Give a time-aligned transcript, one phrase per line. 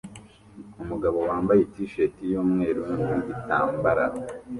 [0.83, 4.05] umugabo wambaye t-shati yumweru nigitambara